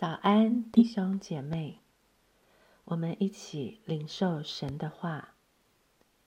[0.00, 1.80] 早安，弟兄姐妹，
[2.84, 5.34] 我们一起领受神的话。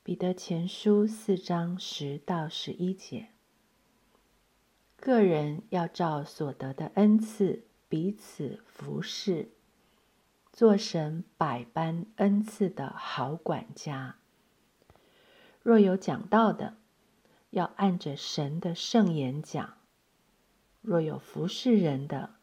[0.04, 3.30] 彼得前书四章十到十一节，
[4.98, 9.52] 个人要照所得的恩赐彼此服侍，
[10.52, 14.18] 做神百般恩赐的好管家。
[15.64, 16.76] 若有讲道的，
[17.52, 19.76] 要按着神的圣言讲；
[20.82, 22.36] 若有服侍人的，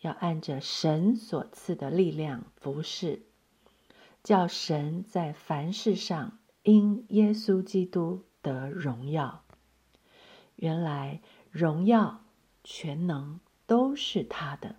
[0.00, 3.22] 要按着神所赐的力量服侍，
[4.22, 9.44] 叫神在凡事上因耶稣基督得荣耀。
[10.56, 12.22] 原来荣耀、
[12.64, 14.76] 全能都是他的，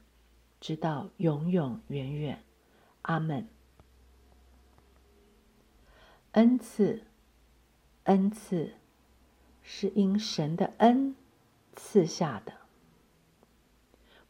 [0.59, 2.43] 直到永永远远。
[3.03, 3.47] 阿门。
[6.33, 7.03] 恩赐，
[8.03, 8.75] 恩赐，
[9.61, 11.15] 是因神的恩
[11.75, 12.60] 赐下的。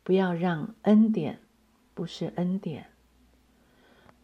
[0.04, 1.40] 不要让恩典
[1.94, 2.90] 不是恩典，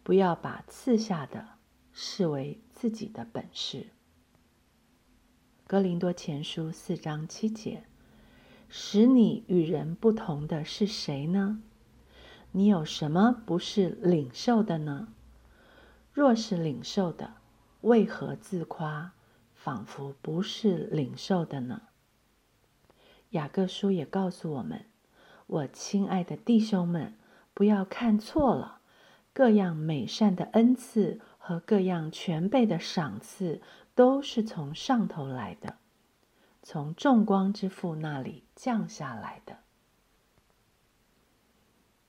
[0.04, 1.48] 不要把赐下的
[1.94, 3.88] 视为自己的本事。
[5.68, 7.84] 哥林多前书四章七节，
[8.70, 11.62] 使你与人不同的是谁呢？
[12.54, 15.10] 你有什么不是领受的呢？
[16.12, 17.36] 若是领受的，
[17.82, 19.14] 为何自夸，
[19.54, 21.84] 仿佛不是领受的呢？
[23.32, 24.86] 雅各书也告诉我们。
[25.48, 27.14] 我亲爱的弟兄们，
[27.54, 28.82] 不要看错了，
[29.32, 33.62] 各样美善的恩赐和各样全备的赏赐，
[33.96, 35.78] 都是从上头来的，
[36.62, 39.60] 从众光之父那里降下来的。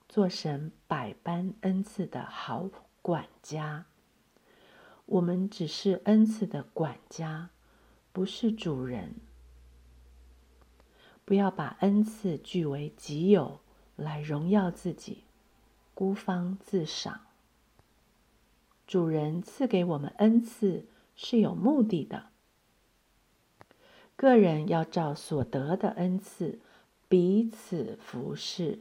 [0.08, 2.68] 做神百般恩赐的好
[3.00, 3.84] 管家，
[5.06, 7.50] 我们只是恩赐的管家，
[8.12, 9.14] 不是主人。
[11.28, 13.60] 不要把恩赐据为己有，
[13.96, 15.24] 来荣耀自己，
[15.92, 17.20] 孤芳自赏。
[18.86, 20.86] 主人赐给我们恩赐
[21.16, 22.28] 是有目的的，
[24.16, 26.60] 个人要照所得的恩赐
[27.10, 28.78] 彼此服侍。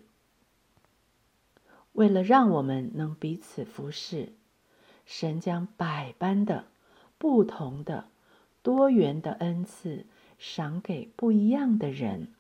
[1.92, 4.32] 为了让我们能彼此服侍，
[5.06, 6.64] 神将百般的、
[7.18, 8.06] 不同的、
[8.64, 10.06] 多元的恩赐
[10.38, 12.34] 赏给不一样的人。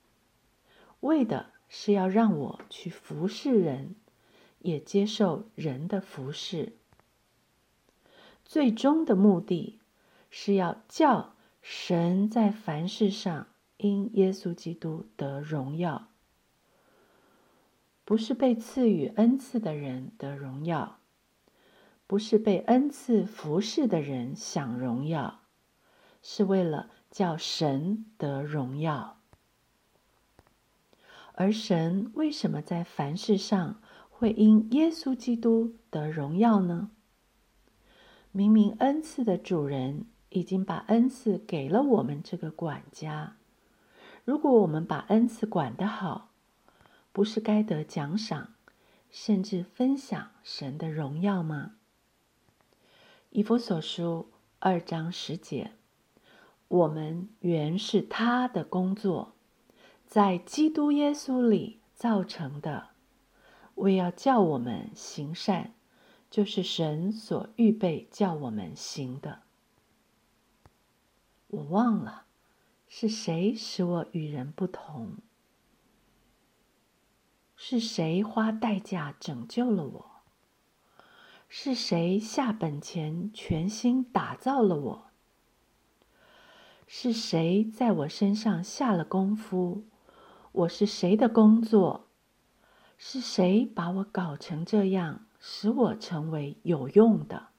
[1.01, 3.95] 为的是要让我去服侍人，
[4.59, 6.73] 也接受人的服侍。
[8.45, 9.79] 最终的目的
[10.29, 13.47] 是要叫神在凡事上
[13.77, 16.07] 因耶稣基督得荣耀，
[18.05, 20.99] 不是被赐予恩赐的人得荣耀，
[22.07, 25.41] 不是被恩赐服侍的人享荣耀，
[26.23, 29.17] 是为了叫神得荣耀。
[31.33, 33.79] 而神为什么在凡事上
[34.09, 36.89] 会因耶稣基督得荣耀呢？
[38.31, 43.35] 明明恩赐的主人已经把恩赐给了我们这个管家，
[44.25, 46.31] 如果我们把恩赐管得好，
[47.11, 48.55] 不是该得奖赏，
[49.09, 51.75] 甚至分享神的荣耀吗？
[53.29, 55.71] 以弗所书二章十节，
[56.67, 59.33] 我们原是他的工作。
[60.05, 62.89] 在基督耶稣里造成的，
[63.75, 65.73] 为要叫我们行善，
[66.29, 69.41] 就是神所预备叫我们行的。
[71.47, 72.25] 我忘了
[72.87, 75.17] 是谁使我与人不同，
[77.55, 80.05] 是谁花代价拯救了我，
[81.49, 85.06] 是谁下本钱全心打造了我，
[86.89, 89.83] 是谁在我身上下了功夫。
[90.53, 92.07] 我是谁的工作？
[92.97, 97.49] 是谁把我搞成这样，使我成为有用的？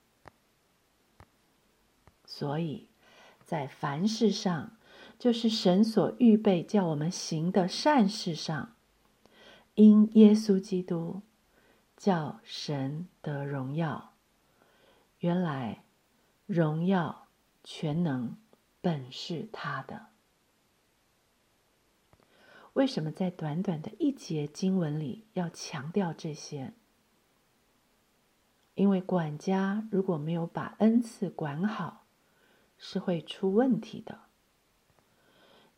[2.25, 2.89] 所以，
[3.45, 4.79] 在凡事上，
[5.19, 8.75] 就是神所预备叫我们行的善事上，
[9.75, 11.21] 因耶稣基督
[11.99, 14.15] 叫神得荣耀。
[15.19, 15.85] 原来，
[16.47, 17.29] 荣耀
[17.63, 18.37] 全能
[18.81, 20.07] 本是他的。
[22.75, 26.75] 为什么在短短的一节经文里要强调这些？
[28.75, 32.07] 因为管家如果没有把恩赐管好，
[32.79, 34.21] 是会出问题的。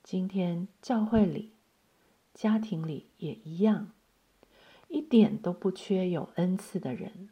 [0.02, 1.54] 今天教会里、
[2.34, 3.92] 家庭里也一样，
[4.88, 7.30] 一点都不缺有恩赐的人。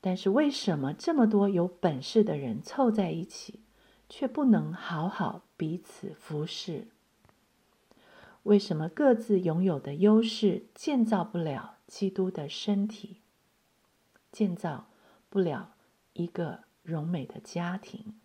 [0.00, 3.64] 但是为什么这么多有本事的人凑在一起，
[4.08, 6.88] 却不能好好彼此服侍？
[8.44, 13.22] 为什么各自拥有的优势建造不了基督的身体，
[14.30, 14.86] 建造
[15.28, 15.74] 不了
[16.12, 18.20] 一个荣美的家庭。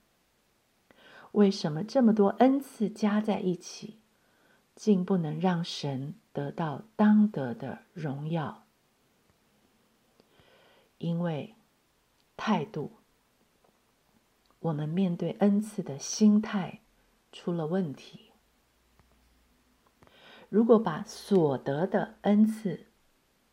[1.31, 3.97] 为什么这么多恩赐加在一起，
[4.75, 8.65] 竟不能让神得到当得的荣耀？
[10.99, 11.55] 因为
[12.37, 12.91] 态度，
[14.61, 16.79] 我们面对恩赐的心态
[17.31, 18.31] 出了问题。
[20.49, 22.87] 如果把所得的恩赐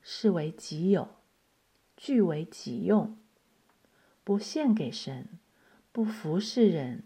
[0.03, 1.09] 视为己有，
[1.97, 3.17] 据为己用，
[4.23, 5.39] 不献给神，
[5.93, 7.05] 不服侍人。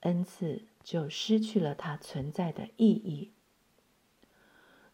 [0.00, 3.32] 恩赐就失去了它存在的意义。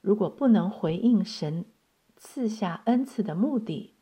[0.00, 1.66] 如果不能回应神
[2.16, 3.94] 赐下恩赐的目的，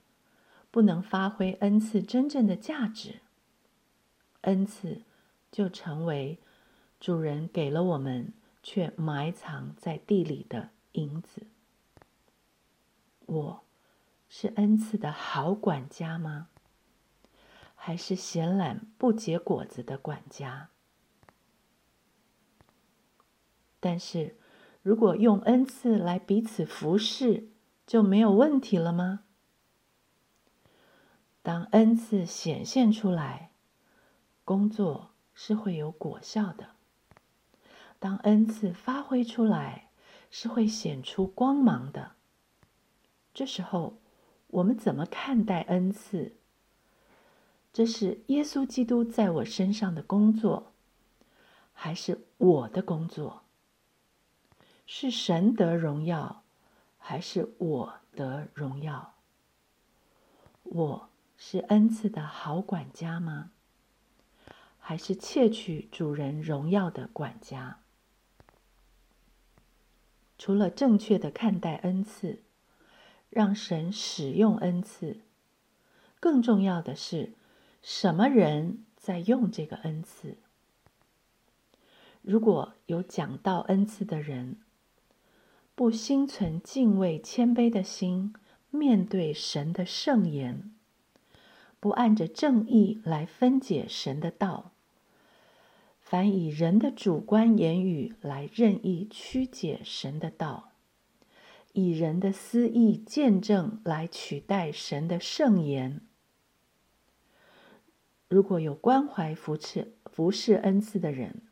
[0.71, 3.21] 不能发挥恩赐真正的价值，
[4.43, 5.03] 恩赐
[5.51, 6.39] 就成为
[7.01, 11.47] 主人给了我们却埋藏在地里的银子。
[13.27, 13.65] 我
[14.29, 16.49] 是恩赐的好管家吗？
[17.75, 20.69] 还是闲懒不结果子的管家？
[23.81, 24.37] 但是，
[24.83, 27.49] 如果用恩赐来彼此服侍，
[27.87, 29.25] 就没有问题了吗？
[31.43, 33.52] 当恩赐显现出来，
[34.45, 36.77] 工作是会有果效的；
[37.99, 39.91] 当恩赐发挥出来，
[40.31, 42.13] 是会显出光芒的。
[43.33, 43.99] 这时候，
[44.49, 46.37] 我们怎么看待恩赐？
[47.73, 50.73] 这是耶稣基督在我身上的工作，
[51.73, 53.45] 还是我的工作？
[54.85, 56.43] 是神得荣耀，
[56.99, 59.15] 还是我得荣耀？
[60.65, 61.09] 我
[61.39, 63.52] 是恩赐的好管家吗？
[64.85, 67.79] 还是窃取主人荣耀的管家？
[70.37, 72.43] 除了正确的看待恩赐，
[73.31, 75.21] 让神使用恩赐，
[76.19, 77.35] 更重要的是，
[77.81, 80.37] 什么人在用这个恩赐？
[82.21, 84.59] 如果有讲道恩赐的人，
[85.77, 88.35] 不心存敬畏、谦卑的心，
[88.71, 90.73] 面对神的圣言；
[91.79, 94.72] 不按着正义来分解神的道，
[96.13, 100.73] 凡以人的主观言语来任意曲解神的道，
[101.73, 106.03] 以人的私意见证来取代神的圣言。
[108.29, 111.45] 如果有关怀、扶持、服侍恩赐的人，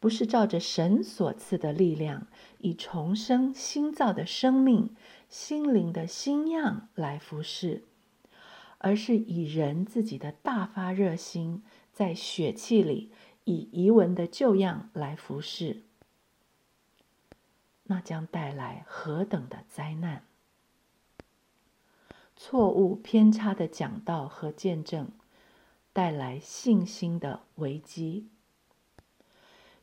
[0.00, 2.26] 不是照着神所赐的力量，
[2.58, 4.90] 以重生新造的生命、
[5.28, 7.84] 心灵的新样来服侍，
[8.78, 11.62] 而是以人自己的大发热心，
[11.92, 13.12] 在血气里
[13.44, 15.82] 以遗文的旧样来服侍，
[17.84, 20.24] 那将带来何等的灾难！
[22.36, 25.10] 错误偏差的讲道和见证，
[25.92, 28.28] 带来信心的危机。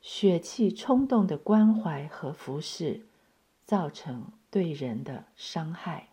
[0.01, 3.05] 血气冲动的关怀和服侍，
[3.65, 6.09] 造成对人的伤害，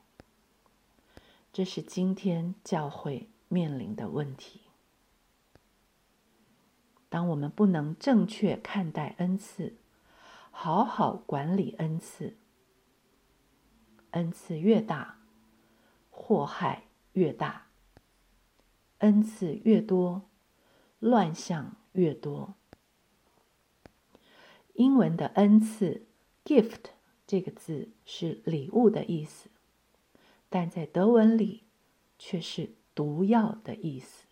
[1.53, 4.66] 这是今天教会面临的问题。
[7.09, 9.77] 当我们不能正确看待恩赐，
[10.51, 12.37] 好好管理恩赐，
[14.11, 15.19] 恩赐越大，
[16.11, 17.69] 祸害越大；
[18.99, 20.23] 恩赐越多，
[20.99, 22.55] 乱象越多。
[24.75, 26.07] 英文的恩赐
[26.45, 26.91] “gift”
[27.27, 29.49] 这个字是礼物的意思，
[30.51, 31.63] 但在德文里
[32.19, 34.26] 却是毒药的意思。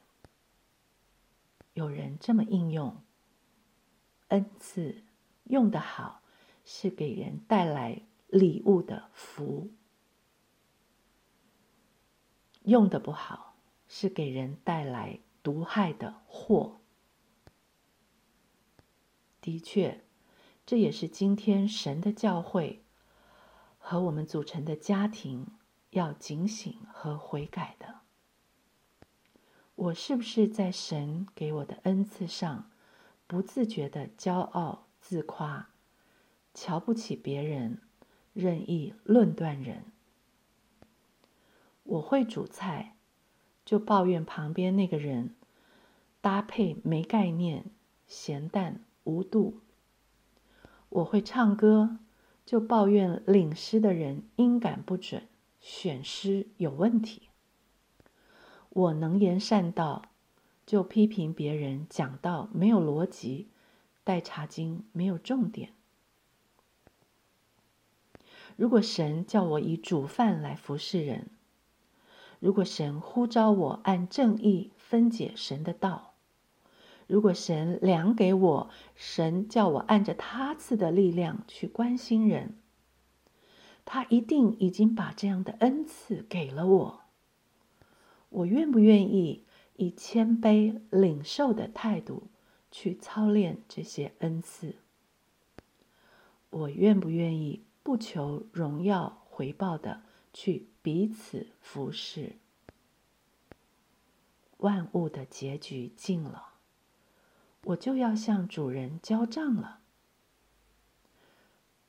[1.75, 3.03] 有人这么应用：
[4.29, 5.05] 恩赐
[5.45, 6.23] 用得好，
[6.65, 9.69] 是给人带来礼物的福；
[12.63, 13.55] 用的不好，
[13.87, 16.81] 是给人带来毒害的祸。
[19.41, 20.01] 的确。
[20.67, 22.83] 这也是今天神的教会
[23.79, 25.47] 和我们组成的家庭
[25.91, 27.94] 要警醒和悔改的。
[29.77, 32.71] 我是不是在神给我的恩赐上
[33.27, 35.71] 不自觉的骄傲自夸，
[36.55, 37.79] 瞧不起别人，
[38.33, 39.85] 任意论断人？
[41.83, 42.97] 我会煮菜，
[43.65, 45.35] 就抱怨旁边那个人
[46.21, 47.65] 搭配没概念、
[48.07, 49.61] 咸淡无度。
[50.89, 51.99] 我会唱歌，
[52.47, 55.27] 就抱怨领诗的人音感不准，
[55.61, 57.29] 选诗有问题。
[58.75, 60.03] 我能言善道，
[60.67, 63.49] 就批评别人讲道没有逻辑，
[64.03, 65.71] 带查经没有重点。
[68.57, 71.29] 如果神叫我以煮饭来服侍人，
[72.41, 76.15] 如果神呼召我按正义分解神的道，
[77.07, 82.59] 如果神量给我，神叫我按着他赐的力量去关心人，
[83.85, 87.04] 他一定已经把这样的恩赐给了我。
[88.35, 89.45] 我愿不愿意
[89.77, 92.29] 以谦卑领受的态度
[92.69, 94.75] 去操练这些恩赐？
[96.51, 102.37] 我愿不愿意不求荣耀回报的去彼此服侍？
[104.57, 106.55] 万物的结局近了，
[107.63, 109.79] 我就要向主人交账了。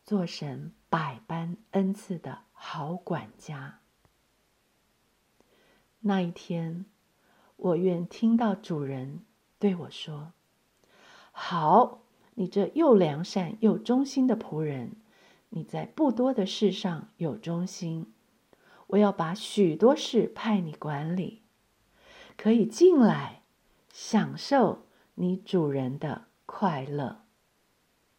[0.03, 3.79] 做神百般恩赐的好管家。
[6.07, 6.85] 那一天，
[7.55, 9.21] 我愿听到主人
[9.57, 10.33] 对我说
[11.33, 12.01] ：“好。”
[12.37, 14.97] 你这又良善又忠心的仆人，
[15.51, 18.11] 你在不多的事上有忠心，
[18.87, 21.43] 我要把许多事派你管理，
[22.35, 23.41] 可以进来
[23.93, 24.83] 享受
[25.13, 27.24] 你主人的快乐。